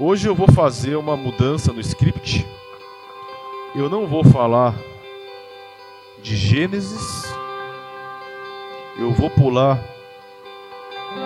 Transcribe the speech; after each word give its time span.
Hoje 0.00 0.28
eu 0.28 0.34
vou 0.34 0.46
fazer 0.52 0.94
uma 0.94 1.16
mudança 1.16 1.72
no 1.72 1.80
script. 1.80 2.46
Eu 3.74 3.90
não 3.90 4.06
vou 4.06 4.22
falar 4.22 4.72
de 6.22 6.36
Gênesis. 6.36 7.24
Eu 8.96 9.10
vou 9.12 9.28
pular 9.28 9.82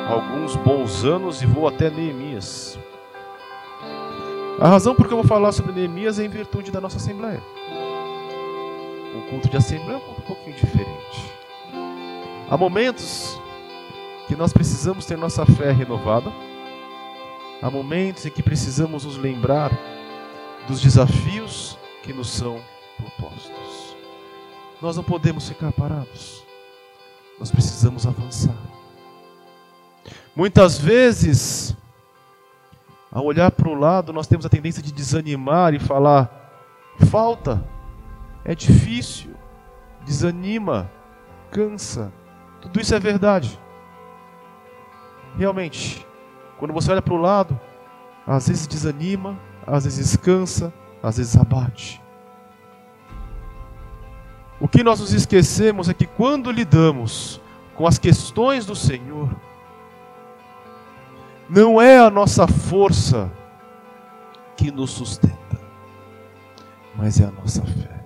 alguns 0.09 0.57
bons 0.57 1.05
anos 1.05 1.43
e 1.43 1.47
vou 1.47 1.69
até 1.69 1.91
Neemias. 1.91 2.79
A 4.59 4.69
razão 4.69 4.95
por 4.95 5.07
que 5.07 5.13
eu 5.13 5.19
vou 5.19 5.27
falar 5.27 5.53
sobre 5.53 5.73
Neemias 5.73 6.19
é 6.19 6.25
em 6.25 6.31
virtude 6.31 6.71
da 6.71 6.81
nossa 6.81 6.97
Assembleia. 6.97 7.43
O 9.15 9.29
culto 9.29 9.51
de 9.51 9.57
Assembleia 9.59 9.97
é 9.97 9.99
um 9.99 10.01
culto 10.01 10.23
um 10.23 10.25
pouquinho 10.25 10.57
diferente. 10.57 11.31
Há 12.49 12.57
momentos 12.57 13.39
que 14.27 14.35
nós 14.35 14.51
precisamos 14.51 15.05
ter 15.05 15.19
nossa 15.19 15.45
fé 15.45 15.73
renovada 15.73 16.33
Há 17.63 17.71
momentos 17.71 18.27
em 18.27 18.31
que 18.31 18.43
precisamos 18.43 19.05
nos 19.05 19.17
lembrar 19.17 19.71
dos 20.67 20.81
desafios 20.81 21.79
que 22.03 22.13
nos 22.13 22.29
são 22.29 22.61
propostos. 22.97 23.97
Nós 24.81 24.97
não 24.97 25.05
podemos 25.05 25.49
ficar 25.49 25.71
parados. 25.73 26.45
Nós 27.39 27.53
precisamos 27.53 28.05
avançar. 28.05 28.57
Muitas 30.35 30.77
vezes, 30.77 31.77
ao 33.13 33.25
olhar 33.25 33.53
para 33.53 33.69
o 33.69 33.75
lado, 33.75 34.13
nós 34.13 34.27
temos 34.27 34.45
a 34.45 34.49
tendência 34.49 34.83
de 34.83 34.93
desanimar 34.93 35.73
e 35.73 35.79
falar: 35.79 36.31
falta, 37.11 37.65
é 38.45 38.57
difícil, 38.57 39.35
desanima, 40.05 40.91
cansa. 41.53 42.13
Tudo 42.61 42.81
isso 42.81 42.93
é 42.93 42.99
verdade. 42.99 43.57
Realmente, 45.39 46.05
quando 46.63 46.75
você 46.75 46.93
olha 46.93 47.03
para 47.03 47.13
o 47.13 47.17
lado, 47.17 47.59
às 48.25 48.47
vezes 48.47 48.69
desanima, 48.69 49.37
às 49.67 49.83
vezes 49.83 50.15
cansa, 50.15 50.73
às 51.03 51.17
vezes 51.17 51.37
abate. 51.37 52.01
O 54.61 54.69
que 54.69 54.85
nós 54.85 55.01
nos 55.01 55.13
esquecemos 55.13 55.89
é 55.89 55.93
que 55.93 56.07
quando 56.07 56.53
lidamos 56.53 57.41
com 57.75 57.85
as 57.85 57.99
questões 57.99 58.65
do 58.65 58.77
Senhor, 58.77 59.29
não 61.51 61.83
é 61.83 61.99
a 61.99 62.09
nossa 62.09 62.47
força 62.47 63.29
que 64.57 64.71
nos 64.71 64.93
sustenta, 64.93 65.59
mas 66.95 67.21
é 67.21 67.25
a 67.25 67.33
nossa 67.33 67.65
fé. 67.65 68.05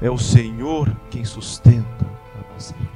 É 0.00 0.08
o 0.08 0.18
Senhor 0.18 0.96
quem 1.10 1.24
sustenta 1.24 2.06
a 2.36 2.52
nossa 2.52 2.74
fé. 2.74 2.86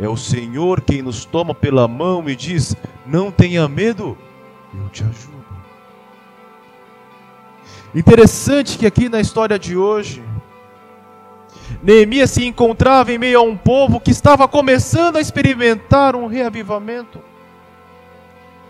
É 0.00 0.06
o 0.06 0.18
Senhor 0.18 0.82
quem 0.82 1.00
nos 1.00 1.24
toma 1.24 1.54
pela 1.54 1.88
mão 1.88 2.28
e 2.28 2.36
diz: 2.36 2.76
Não 3.06 3.30
tenha 3.30 3.68
medo, 3.68 4.16
eu 4.74 4.88
te 4.88 5.02
ajudo. 5.04 5.44
Interessante 7.94 8.78
que 8.78 8.86
aqui 8.86 9.08
na 9.08 9.20
história 9.20 9.58
de 9.58 9.76
hoje, 9.76 10.22
Neemias 11.82 12.30
se 12.30 12.44
encontrava 12.44 13.12
em 13.12 13.18
meio 13.18 13.38
a 13.38 13.42
um 13.42 13.56
povo 13.56 14.00
que 14.00 14.10
estava 14.10 14.48
começando 14.48 15.16
a 15.16 15.20
experimentar 15.20 16.16
um 16.16 16.26
reavivamento. 16.26 17.20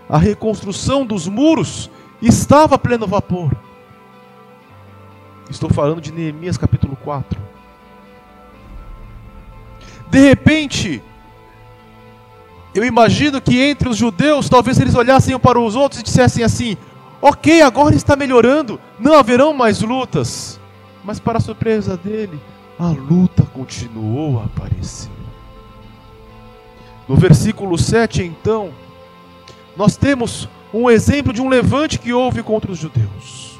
A 0.08 0.18
reconstrução 0.18 1.06
dos 1.06 1.26
muros 1.26 1.90
estava 2.20 2.74
a 2.74 2.78
pleno 2.78 3.06
vapor. 3.06 3.50
Estou 5.48 5.70
falando 5.70 6.00
de 6.00 6.12
Neemias 6.12 6.58
capítulo 6.58 6.96
4. 6.96 7.40
De 10.10 10.18
repente, 10.18 11.02
eu 12.74 12.84
imagino 12.84 13.40
que 13.40 13.60
entre 13.60 13.88
os 13.88 13.96
judeus, 13.96 14.48
talvez 14.48 14.80
eles 14.80 14.94
olhassem 14.94 15.34
um 15.34 15.38
para 15.38 15.60
os 15.60 15.76
outros 15.76 16.00
e 16.00 16.04
dissessem 16.04 16.42
assim: 16.44 16.76
Ok, 17.22 17.62
agora 17.62 17.94
está 17.94 18.16
melhorando, 18.16 18.80
não 18.98 19.14
haverão 19.14 19.54
mais 19.54 19.80
lutas. 19.80 20.60
Mas, 21.04 21.20
para 21.20 21.38
a 21.38 21.40
surpresa 21.40 21.96
dele, 21.96 22.40
a 22.78 22.88
luta 22.88 23.44
continuou 23.44 24.40
a 24.40 24.44
aparecer. 24.44 25.10
No 27.06 27.14
versículo 27.14 27.78
7, 27.78 28.22
então, 28.22 28.70
nós 29.76 29.96
temos 29.96 30.48
um 30.72 30.90
exemplo 30.90 31.32
de 31.32 31.40
um 31.40 31.48
levante 31.48 31.98
que 31.98 32.12
houve 32.12 32.42
contra 32.42 32.72
os 32.72 32.78
judeus. 32.78 33.58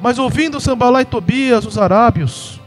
Mas 0.00 0.18
ouvindo 0.18 0.60
Sambalá 0.60 1.02
e 1.02 1.04
Tobias, 1.04 1.66
os 1.66 1.76
arábios 1.76 2.60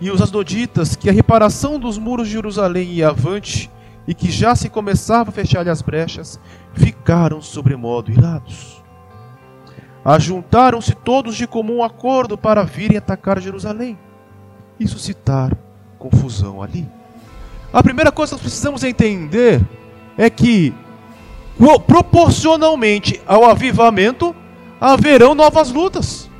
e 0.00 0.10
os 0.10 0.22
asdoditas, 0.22 0.96
que 0.96 1.10
a 1.10 1.12
reparação 1.12 1.78
dos 1.78 1.98
muros 1.98 2.26
de 2.26 2.34
Jerusalém 2.34 2.88
ia 2.88 3.08
avante, 3.08 3.70
e 4.08 4.14
que 4.14 4.30
já 4.30 4.56
se 4.56 4.70
começava 4.70 5.28
a 5.28 5.32
fechar 5.32 5.68
as 5.68 5.82
brechas, 5.82 6.40
ficaram 6.72 7.42
sobremodo 7.42 8.10
irados. 8.10 8.82
Ajuntaram-se 10.02 10.94
todos 10.94 11.36
de 11.36 11.46
comum 11.46 11.84
acordo 11.84 12.38
para 12.38 12.64
virem 12.64 12.96
atacar 12.96 13.38
Jerusalém 13.38 13.98
e 14.80 14.88
suscitar 14.88 15.54
confusão 15.98 16.62
ali. 16.62 16.88
A 17.70 17.82
primeira 17.82 18.10
coisa 18.10 18.30
que 18.30 18.36
nós 18.36 18.40
precisamos 18.40 18.82
entender 18.82 19.60
é 20.16 20.30
que, 20.30 20.72
proporcionalmente 21.86 23.20
ao 23.26 23.44
avivamento, 23.44 24.34
haverão 24.80 25.34
novas 25.34 25.70
lutas. 25.70 26.30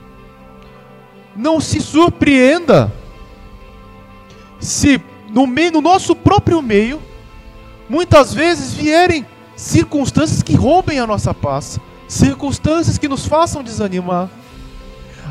Não 1.37 1.61
se 1.61 1.83
surpreenda 1.83 2.91
se 4.59 4.99
no, 5.29 5.47
meio, 5.47 5.73
no 5.73 5.83
nosso 5.83 6.17
próprio 6.17 6.63
meio 6.63 7.08
muitas 7.89 8.35
vezes 8.35 8.73
vierem 8.73 9.27
circunstâncias 9.57 10.43
que 10.43 10.55
roubem 10.55 10.99
a 10.99 11.07
nossa 11.07 11.35
paz, 11.35 11.79
circunstâncias 12.07 12.99
que 12.99 13.09
nos 13.09 13.27
façam 13.27 13.63
desanimar. 13.63 14.29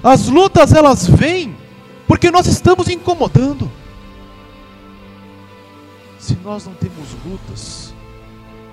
As 0.04 0.28
lutas 0.28 0.74
elas 0.74 1.08
vêm 1.08 1.56
porque 2.08 2.32
nós 2.32 2.48
estamos 2.48 2.90
incomodando. 2.90 3.70
Se 6.20 6.36
nós 6.44 6.66
não 6.66 6.74
temos 6.74 7.16
lutas, 7.26 7.94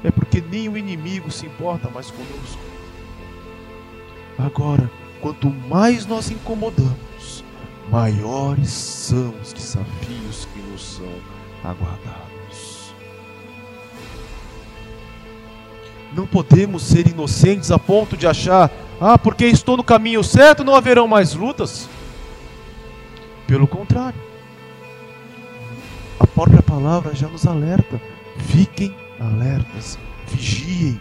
é 0.03 0.11
porque 0.11 0.41
nem 0.41 0.69
o 0.69 0.77
inimigo 0.77 1.31
se 1.31 1.47
importa 1.47 1.89
mais 1.89 2.11
conosco. 2.11 2.63
Agora, 4.39 4.91
quanto 5.21 5.49
mais 5.49 6.05
nós 6.05 6.31
incomodamos, 6.31 7.45
maiores 7.91 8.71
são 8.71 9.33
os 9.41 9.53
desafios 9.53 10.49
que 10.53 10.61
nos 10.61 10.83
são 10.83 11.21
aguardados. 11.63 12.84
Não 16.15 16.27
podemos 16.27 16.83
ser 16.85 17.09
inocentes 17.09 17.73
a 17.73 17.79
ponto 17.79 18.17
de 18.17 18.25
achar, 18.25 18.71
ah, 19.01 19.19
porque 19.19 19.47
estou 19.47 19.77
no 19.77 19.83
caminho 19.83 20.23
certo, 20.23 20.63
não 20.63 20.77
haverão 20.77 21.09
mais 21.09 21.35
lutas. 21.35 21.89
Pelo 23.49 23.67
contrário, 23.67 24.19
a 26.21 26.27
própria 26.27 26.63
palavra 26.63 27.15
já 27.17 27.27
nos 27.27 27.45
alerta: 27.47 28.01
fiquem 28.37 28.95
alertas, 29.19 29.99
vigiem, 30.29 31.01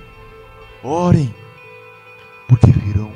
orem, 0.83 1.33
porque 2.47 2.71
virão 2.71 3.11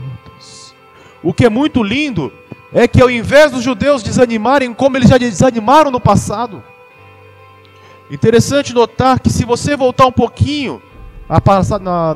lutas. 0.00 0.74
O 1.22 1.34
que 1.34 1.44
é 1.44 1.50
muito 1.50 1.82
lindo 1.82 2.32
é 2.72 2.88
que 2.88 3.02
ao 3.02 3.10
invés 3.10 3.52
dos 3.52 3.62
judeus 3.62 4.02
desanimarem 4.02 4.72
como 4.72 4.96
eles 4.96 5.10
já 5.10 5.18
desanimaram 5.18 5.90
no 5.90 6.00
passado, 6.00 6.64
interessante 8.10 8.72
notar 8.72 9.20
que 9.20 9.28
se 9.28 9.44
você 9.44 9.76
voltar 9.76 10.06
um 10.06 10.12
pouquinho 10.12 10.80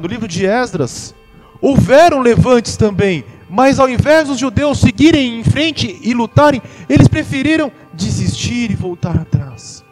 no 0.00 0.06
livro 0.06 0.28
de 0.28 0.44
Esdras, 0.44 1.14
houveram 1.60 2.20
levantes 2.20 2.76
também, 2.76 3.24
mas 3.48 3.78
ao 3.78 3.88
invés 3.88 4.28
dos 4.28 4.38
judeus 4.38 4.78
seguirem 4.78 5.40
em 5.40 5.44
frente 5.44 5.98
e 6.02 6.12
lutarem, 6.12 6.60
eles 6.88 7.08
preferiram 7.08 7.72
desistir 7.94 8.70
e 8.70 8.74
voltar 8.74 9.16
atrás. 9.16 9.84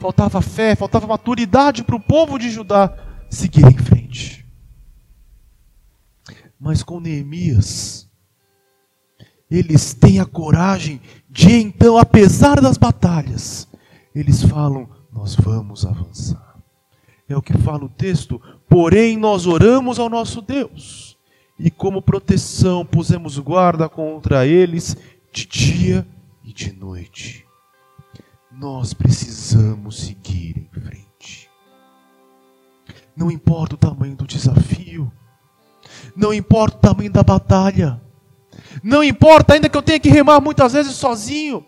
Faltava 0.00 0.42
fé, 0.42 0.74
faltava 0.74 1.06
maturidade 1.06 1.84
para 1.84 1.96
o 1.96 2.00
povo 2.00 2.38
de 2.38 2.50
Judá 2.50 2.92
seguir 3.30 3.64
em 3.64 3.78
frente. 3.78 4.46
Mas 6.58 6.82
com 6.82 7.00
Neemias, 7.00 8.08
eles 9.50 9.94
têm 9.94 10.20
a 10.20 10.26
coragem 10.26 11.00
de 11.30 11.52
então, 11.52 11.96
apesar 11.96 12.60
das 12.60 12.76
batalhas, 12.76 13.68
eles 14.14 14.42
falam: 14.42 14.88
Nós 15.12 15.34
vamos 15.34 15.86
avançar. 15.86 16.45
É 17.28 17.36
o 17.36 17.42
que 17.42 17.56
fala 17.58 17.84
o 17.84 17.88
texto. 17.88 18.40
Porém, 18.68 19.16
nós 19.16 19.46
oramos 19.46 19.98
ao 19.98 20.08
nosso 20.08 20.40
Deus, 20.40 21.16
e 21.58 21.70
como 21.70 22.02
proteção 22.02 22.84
pusemos 22.84 23.38
guarda 23.38 23.88
contra 23.88 24.46
eles 24.46 24.96
de 25.32 25.46
dia 25.46 26.06
e 26.44 26.52
de 26.52 26.72
noite. 26.72 27.44
Nós 28.52 28.94
precisamos 28.94 30.00
seguir 30.00 30.56
em 30.56 30.80
frente. 30.80 31.50
Não 33.16 33.30
importa 33.30 33.74
o 33.74 33.78
tamanho 33.78 34.14
do 34.14 34.26
desafio, 34.26 35.10
não 36.14 36.32
importa 36.32 36.76
o 36.76 36.80
tamanho 36.80 37.10
da 37.10 37.22
batalha, 37.22 38.00
não 38.82 39.02
importa 39.02 39.54
ainda 39.54 39.68
que 39.68 39.76
eu 39.76 39.82
tenha 39.82 40.00
que 40.00 40.08
remar 40.08 40.40
muitas 40.40 40.72
vezes 40.74 40.94
sozinho, 40.94 41.64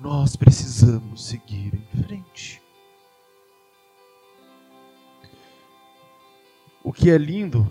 nós 0.00 0.36
precisamos 0.36 1.26
seguir 1.26 1.74
em 1.74 2.02
frente. 2.04 2.59
O 6.90 6.92
que 6.92 7.08
é 7.08 7.16
lindo, 7.16 7.68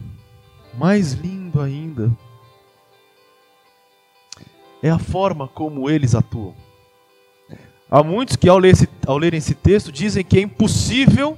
mais 0.76 1.12
lindo 1.12 1.60
ainda, 1.60 2.10
é 4.82 4.90
a 4.90 4.98
forma 4.98 5.46
como 5.46 5.90
eles 5.90 6.16
atuam. 6.16 6.56
Há 7.92 8.02
muitos 8.02 8.38
que, 8.38 8.48
ao, 8.48 8.58
ler 8.58 8.72
esse, 8.72 8.88
ao 9.06 9.18
lerem 9.18 9.40
esse 9.40 9.54
texto, 9.54 9.92
dizem 9.92 10.24
que 10.24 10.38
é 10.38 10.42
impossível 10.42 11.38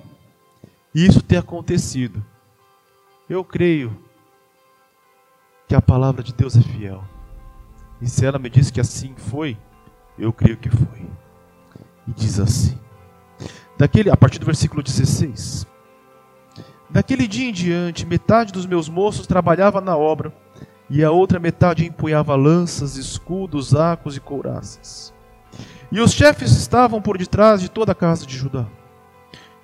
isso 0.94 1.24
ter 1.24 1.38
acontecido. 1.38 2.24
Eu 3.28 3.44
creio 3.44 3.98
que 5.68 5.74
a 5.74 5.82
palavra 5.82 6.22
de 6.22 6.36
Deus 6.36 6.56
é 6.56 6.62
fiel. 6.62 7.04
E 8.00 8.08
se 8.08 8.24
ela 8.24 8.38
me 8.38 8.52
diz 8.52 8.70
que 8.70 8.80
assim 8.80 9.16
foi, 9.18 9.58
eu 10.20 10.32
creio 10.32 10.58
que 10.58 10.70
foi. 10.70 11.08
E 12.08 12.14
diz 12.14 12.40
assim: 12.40 12.78
daquele, 13.76 14.12
a 14.12 14.16
partir 14.16 14.38
do 14.38 14.46
versículo 14.46 14.84
16: 14.84 15.66
Daquele 16.92 17.26
dia 17.26 17.50
em 17.50 17.54
diante, 17.54 18.06
metade 18.06 18.52
dos 18.52 18.66
meus 18.66 18.90
moços 18.90 19.26
trabalhava 19.26 19.80
na 19.80 19.96
obra, 19.96 20.34
e 20.90 21.02
a 21.06 21.10
outra 21.10 21.40
metade 21.40 21.86
empunhava 21.86 22.36
lanças, 22.36 22.98
escudos, 22.98 23.74
arcos 23.74 24.18
e 24.18 24.20
couraças. 24.20 25.14
E 25.90 26.02
os 26.02 26.12
chefes 26.12 26.52
estavam 26.52 27.02
por 27.02 27.18
detrás 27.18 27.62
de 27.62 27.72
toda 27.72 27.94
a 27.94 27.96
casa 27.96 28.26
de 28.26 28.38
Judá. 28.38 28.68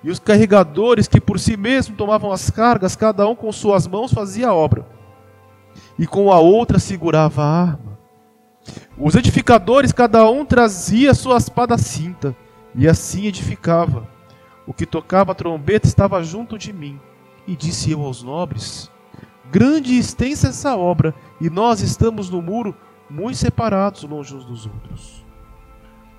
E 0.02 0.10
os 0.10 0.18
carregadores 0.18 1.06
que 1.06 1.20
por 1.20 1.38
si 1.38 1.54
mesmos 1.54 1.98
tomavam 1.98 2.32
as 2.32 2.48
cargas, 2.48 2.96
cada 2.96 3.28
um 3.28 3.34
com 3.34 3.52
suas 3.52 3.86
mãos 3.86 4.10
fazia 4.10 4.48
a 4.48 4.54
obra, 4.54 4.86
e 5.98 6.06
com 6.06 6.32
a 6.32 6.38
outra 6.38 6.78
segurava 6.78 7.42
a 7.42 7.60
arma. 7.62 7.98
Os 8.96 9.14
edificadores, 9.14 9.92
cada 9.92 10.28
um 10.30 10.46
trazia 10.46 11.12
sua 11.12 11.36
espada 11.36 11.76
cinta, 11.76 12.34
e 12.74 12.88
assim 12.88 13.26
edificava. 13.26 14.08
O 14.66 14.72
que 14.72 14.86
tocava 14.86 15.32
a 15.32 15.34
trombeta 15.34 15.86
estava 15.86 16.22
junto 16.22 16.56
de 16.56 16.72
mim, 16.72 16.98
e 17.48 17.56
disse 17.56 17.90
eu 17.90 18.04
aos 18.04 18.22
nobres: 18.22 18.92
Grande 19.50 19.94
e 19.94 19.98
extensa 19.98 20.48
essa 20.48 20.76
obra, 20.76 21.14
e 21.40 21.48
nós 21.48 21.80
estamos 21.80 22.28
no 22.28 22.42
muro, 22.42 22.76
muito 23.08 23.38
separados 23.38 24.02
longe 24.02 24.36
uns 24.36 24.44
dos 24.44 24.66
outros. 24.66 25.24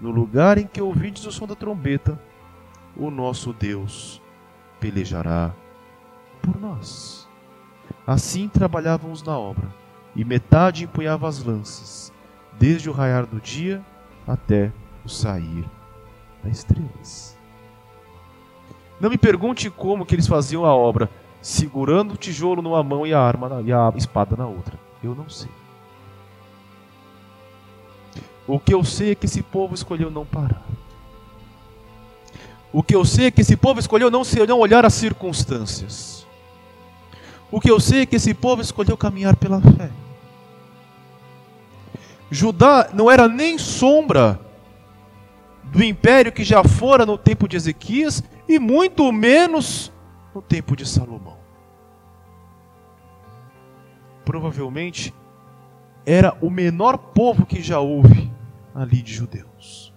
No 0.02 0.10
lugar 0.10 0.58
em 0.58 0.66
que 0.66 0.82
ouvides 0.82 1.26
o 1.26 1.32
som 1.32 1.46
da 1.46 1.54
trombeta, 1.54 2.20
o 2.98 3.12
nosso 3.12 3.54
Deus 3.54 4.20
pelejará 4.80 5.54
por 6.42 6.60
nós. 6.60 7.30
Assim 8.08 8.50
trabalhávamos 8.50 9.22
na 9.22 9.38
obra, 9.38 9.68
e 10.16 10.26
metade 10.26 10.86
empunhava 10.86 11.28
as 11.28 11.44
lanças, 11.44 12.12
desde 12.58 12.90
o 12.90 12.94
raiar 12.94 13.28
do 13.28 13.40
dia 13.40 13.86
até 14.28 14.72
o 15.06 15.10
sair 15.10 15.70
das 16.44 16.58
estrelas. 16.58 17.39
Não 19.00 19.10
me 19.10 19.18
pergunte 19.18 19.70
como 19.70 20.06
que 20.06 20.14
eles 20.14 20.28
faziam 20.28 20.66
a 20.66 20.76
obra, 20.76 21.10
segurando 21.42 22.14
o 22.14 22.18
tijolo 22.18 22.62
numa 22.62 22.84
mão 22.84 23.08
e 23.08 23.14
a 23.14 23.20
arma 23.20 23.48
na, 23.48 23.62
e 23.62 23.72
a 23.72 23.92
espada 23.96 24.36
na 24.36 24.46
outra. 24.46 24.78
Eu 25.02 25.16
não 25.16 25.30
sei. 25.30 25.50
O 28.46 28.60
que 28.60 28.74
eu 28.74 28.84
sei 28.84 29.12
é 29.12 29.16
que 29.16 29.26
esse 29.26 29.42
povo 29.42 29.76
escolheu 29.76 30.10
não 30.10 30.26
parar. 30.26 30.64
O 32.74 32.84
que 32.84 32.96
eu 32.96 33.06
sei 33.06 33.28
é 33.28 33.32
que 33.32 33.42
esse 33.42 33.56
povo 33.56 33.80
escolheu 33.80 34.12
não, 34.12 34.24
ser, 34.24 34.48
não 34.48 34.60
olhar 34.60 34.86
as 34.86 34.94
circunstâncias. 34.94 36.28
O 37.52 37.60
que 37.60 37.72
eu 37.72 37.80
sei 37.80 38.02
é 38.02 38.06
que 38.06 38.16
esse 38.16 38.34
povo 38.34 38.62
escolheu 38.62 38.98
caminhar 38.98 39.36
pela 39.36 39.62
fé. 39.62 39.90
Judá 42.30 42.90
não 42.94 43.10
era 43.10 43.28
nem 43.28 43.58
sombra 43.58 44.40
do 45.64 45.84
império 45.84 46.32
que 46.32 46.44
já 46.44 46.64
fora 46.64 47.06
no 47.06 47.18
tempo 47.18 47.48
de 47.48 47.56
Ezequias 47.56 48.24
e 48.50 48.58
muito 48.58 49.12
menos 49.12 49.94
no 50.34 50.42
tempo 50.42 50.76
de 50.76 50.84
Salomão. 50.84 51.38
Provavelmente 54.26 55.14
era 56.04 56.36
o 56.42 56.50
menor 56.50 56.98
povo 56.98 57.46
que 57.46 57.62
já 57.62 57.80
houve 57.80 58.32
ali 58.74 59.04
de 59.04 59.14
judeus. 59.14 59.94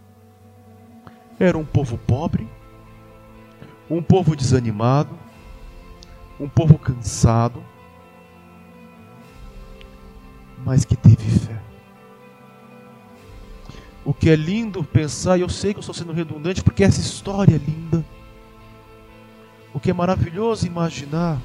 Era 1.40 1.56
um 1.56 1.64
povo 1.64 1.96
pobre, 1.96 2.46
um 3.88 4.02
povo 4.02 4.36
desanimado, 4.36 5.18
um 6.38 6.48
povo 6.48 6.78
cansado, 6.78 7.64
mas 10.58 10.84
que 10.84 10.94
teve 10.94 11.30
fé. 11.30 11.58
O 14.04 14.12
que 14.12 14.28
é 14.28 14.36
lindo 14.36 14.84
pensar, 14.84 15.38
e 15.38 15.40
eu 15.40 15.48
sei 15.48 15.72
que 15.72 15.78
eu 15.78 15.80
estou 15.80 15.94
sendo 15.94 16.12
redundante, 16.12 16.62
porque 16.62 16.84
essa 16.84 17.00
história 17.00 17.54
é 17.54 17.58
linda. 17.58 18.04
O 19.74 19.80
que 19.80 19.90
é 19.90 19.94
maravilhoso 19.94 20.66
imaginar 20.66 21.40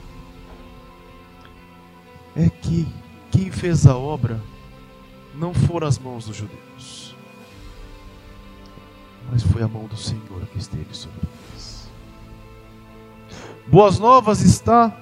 é 2.36 2.50
que 2.50 2.88
quem 3.32 3.52
fez 3.52 3.86
a 3.88 3.98
obra 3.98 4.42
não 5.34 5.54
foram 5.54 5.88
as 5.88 5.98
mãos 5.98 6.26
dos 6.26 6.36
judeus 6.36 6.68
mas 9.30 9.44
foi 9.44 9.62
a 9.62 9.68
mão 9.68 9.86
do 9.86 9.98
Senhor 9.98 10.46
que 10.52 10.58
esteve 10.58 10.94
sobre 10.96 11.20
eles. 11.52 11.90
Boas 13.68 14.00
Novas 14.00 14.42
está 14.42 14.96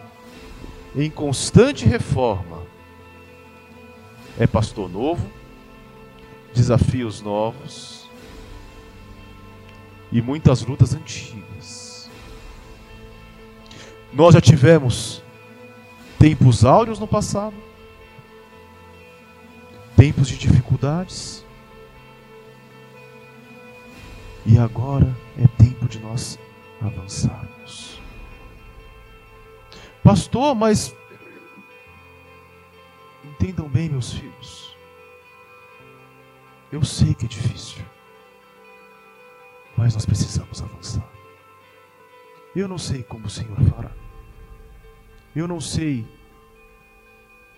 em 0.95 1.09
constante 1.09 1.85
reforma. 1.85 2.63
É 4.39 4.47
pastor 4.47 4.89
novo, 4.89 5.25
desafios 6.53 7.21
novos 7.21 8.09
e 10.11 10.21
muitas 10.21 10.63
lutas 10.63 10.93
antigas. 10.93 11.44
Nós 14.15 14.33
já 14.33 14.39
tivemos 14.39 15.21
tempos 16.17 16.63
áureos 16.63 16.99
no 16.99 17.05
passado, 17.05 17.53
tempos 19.97 20.29
de 20.29 20.37
dificuldades, 20.37 21.45
e 24.45 24.57
agora 24.57 25.13
é 25.37 25.45
tempo 25.61 25.85
de 25.89 25.99
nós 25.99 26.39
avançarmos. 26.81 27.99
Pastor, 30.01 30.55
mas 30.55 30.95
entendam 33.21 33.67
bem, 33.67 33.89
meus 33.89 34.13
filhos. 34.13 34.77
Eu 36.71 36.85
sei 36.85 37.13
que 37.13 37.25
é 37.25 37.27
difícil, 37.27 37.83
mas 39.75 39.93
nós 39.93 40.05
precisamos 40.05 40.61
avançar. 40.61 41.05
Eu 42.55 42.69
não 42.69 42.77
sei 42.77 43.03
como 43.03 43.25
o 43.25 43.29
Senhor 43.29 43.59
fará. 43.63 44.04
Eu 45.35 45.47
não 45.47 45.59
sei 45.59 46.07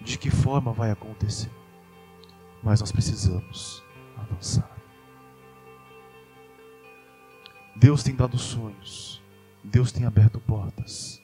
de 0.02 0.18
que 0.18 0.30
forma 0.30 0.72
vai 0.74 0.92
acontecer, 0.92 1.52
mas 2.64 2.80
nós 2.80 2.92
precisamos 2.92 3.84
avançar. 4.18 4.78
Deus 7.76 8.02
tem 8.04 8.16
dado 8.16 8.38
sonhos. 8.38 9.22
Deus 9.64 9.92
tem 9.92 10.06
aberto 10.06 10.40
portas. 10.40 11.22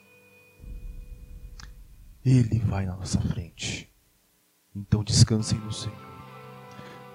Ele 2.24 2.58
vai 2.60 2.86
na 2.86 2.94
nossa 2.94 3.20
frente. 3.20 3.90
Então 4.74 5.02
descansem 5.02 5.58
no 5.58 5.72
Senhor. 5.72 5.96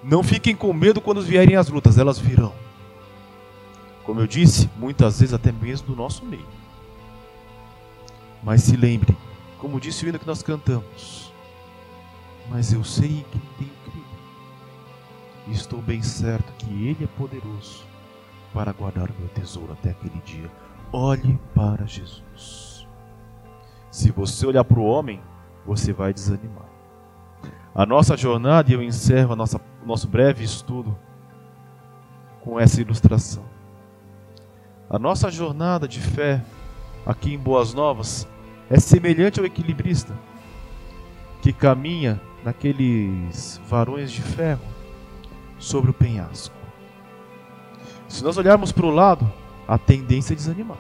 Não 0.04 0.24
fiquem 0.24 0.56
com 0.56 0.72
medo 0.74 1.00
quando 1.02 1.22
vierem 1.22 1.56
as 1.56 1.70
lutas, 1.70 1.98
elas 1.98 2.20
virão. 2.20 2.54
Como 4.04 4.20
eu 4.20 4.28
disse, 4.28 4.70
muitas 4.78 5.20
vezes 5.20 5.34
até 5.34 5.52
mesmo 5.52 5.88
do 5.88 5.96
nosso 5.96 6.26
meio. 6.26 6.48
Mas 8.42 8.64
se 8.64 8.76
lembre, 8.76 9.16
como 9.60 9.80
disse 9.80 10.06
o 10.06 10.10
hino 10.10 10.20
que 10.20 10.28
nós 10.28 10.42
cantamos, 10.42 11.34
mas 12.50 12.74
eu 12.74 12.84
sei 12.84 13.26
que 13.30 13.40
tenho 13.58 13.72
crido. 13.86 14.06
E 15.48 15.52
estou 15.52 15.82
bem 15.82 16.02
certo 16.02 16.52
que 16.54 16.88
Ele 16.88 17.04
é 17.04 17.08
poderoso 17.18 17.84
para 18.54 18.72
guardar 18.72 19.10
o 19.10 19.16
meu 19.20 19.30
tesouro 19.30 19.74
até 19.74 19.92
aquele 19.92 20.20
dia. 20.22 20.50
Olhe 20.92 21.40
para 21.54 21.86
Jesus. 21.86 22.88
Se 23.92 24.12
você 24.12 24.46
olhar 24.46 24.64
para 24.64 24.80
o 24.80 24.86
homem, 24.86 25.22
você 25.66 25.94
vai 25.94 26.14
desanimar. 26.14 26.70
A 27.76 27.86
nossa 27.86 28.18
jornada, 28.18 28.72
e 28.72 28.74
eu 28.74 28.82
encerro 28.82 29.36
nossa, 29.36 29.62
nosso 29.86 30.08
breve 30.08 30.44
estudo 30.44 30.98
com 32.42 32.60
essa 32.60 32.82
ilustração. 32.82 33.44
A 34.90 34.98
nossa 34.98 35.30
jornada 35.30 35.88
de 35.88 36.00
fé 36.00 36.44
aqui 37.06 37.34
em 37.34 37.38
Boas 37.38 37.74
Novas 37.74 38.28
é 38.70 38.80
semelhante 38.80 39.40
ao 39.40 39.46
equilibrista 39.46 40.14
que 41.42 41.52
caminha 41.52 42.22
naqueles 42.44 43.60
varões 43.68 44.12
de 44.12 44.22
ferro 44.22 44.62
sobre 45.58 45.92
o 45.92 45.94
penhasco. 45.94 46.56
Se 48.08 48.24
nós 48.24 48.38
olharmos 48.38 48.72
para 48.72 48.86
o 48.86 48.92
lado, 48.92 49.32
a 49.68 49.78
tendência 49.78 50.34
é 50.34 50.36
desanimar. 50.36 50.78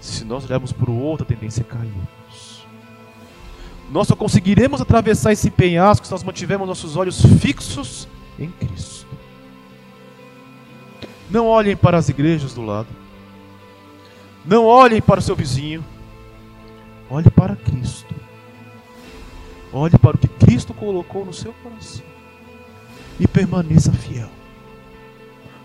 Se 0.00 0.24
nós 0.24 0.44
olharmos 0.44 0.72
para 0.72 0.90
o 0.90 0.98
outro, 0.98 1.24
a 1.24 1.28
tendência 1.28 1.62
é 1.62 1.64
cairmos. 1.64 2.66
Nós 3.90 4.08
só 4.08 4.16
conseguiremos 4.16 4.80
atravessar 4.80 5.32
esse 5.32 5.50
penhasco 5.50 6.06
se 6.06 6.12
nós 6.12 6.22
mantivermos 6.22 6.68
nossos 6.68 6.96
olhos 6.96 7.22
fixos 7.40 8.08
em 8.38 8.50
Cristo. 8.50 9.06
Não 11.30 11.46
olhem 11.46 11.76
para 11.76 11.96
as 11.96 12.08
igrejas 12.08 12.54
do 12.54 12.62
lado. 12.62 12.88
Não 14.44 14.64
olhem 14.64 15.00
para 15.00 15.20
o 15.20 15.22
seu 15.22 15.34
vizinho. 15.34 15.84
Olhe 17.08 17.30
para 17.30 17.56
Cristo. 17.56 18.14
Olhe 19.72 19.98
para 19.98 20.16
o 20.16 20.18
que 20.18 20.28
Cristo 20.28 20.72
colocou 20.74 21.24
no 21.24 21.32
seu 21.32 21.52
coração. 21.62 22.04
E 23.18 23.26
permaneça 23.26 23.92
fiel. 23.92 24.28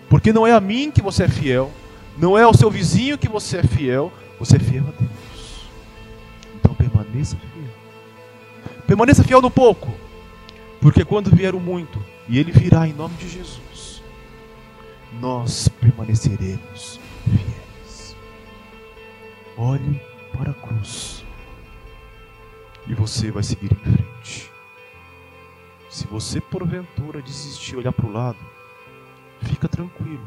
Porque 0.08 0.32
não 0.32 0.46
é 0.46 0.52
a 0.52 0.60
mim 0.60 0.90
que 0.90 1.00
você 1.00 1.24
é 1.24 1.28
fiel, 1.28 1.70
não 2.18 2.36
é 2.36 2.42
ao 2.42 2.52
seu 2.52 2.68
vizinho 2.68 3.16
que 3.16 3.28
você 3.28 3.58
é 3.58 3.62
fiel, 3.62 4.12
você 4.40 4.56
é 4.56 4.58
fiel 4.58 4.84
a 4.88 5.00
Deus. 5.00 5.68
Então 6.56 6.74
permaneça 6.74 7.36
fiel. 7.36 7.70
Permaneça 8.88 9.22
fiel 9.22 9.40
no 9.40 9.50
pouco, 9.50 9.88
porque 10.80 11.04
quando 11.04 11.30
vier 11.30 11.54
o 11.54 11.60
muito, 11.60 12.04
e 12.28 12.38
ele 12.38 12.50
virá 12.50 12.88
em 12.88 12.92
nome 12.92 13.14
de 13.14 13.28
Jesus, 13.28 14.02
nós 15.20 15.68
permaneceremos 15.68 16.98
fiéis. 17.24 17.59
Olhe 19.62 20.00
para 20.32 20.52
a 20.52 20.54
cruz 20.54 21.22
e 22.86 22.94
você 22.94 23.30
vai 23.30 23.42
seguir 23.42 23.70
em 23.70 23.92
frente. 23.92 24.50
Se 25.90 26.06
você 26.06 26.40
porventura 26.40 27.20
desistir, 27.20 27.76
olhar 27.76 27.92
para 27.92 28.06
o 28.06 28.10
lado, 28.10 28.38
fica 29.42 29.68
tranquilo. 29.68 30.26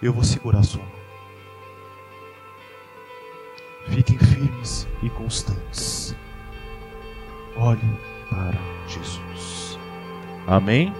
Eu 0.00 0.12
vou 0.12 0.22
segurar 0.22 0.60
a 0.60 0.62
sua 0.62 0.80
mão. 0.80 0.92
Fiquem 3.88 4.16
firmes 4.16 4.86
e 5.02 5.10
constantes. 5.10 6.14
Olhem 7.56 7.98
para 8.30 8.60
Jesus. 8.86 9.76
Amém? 10.46 10.94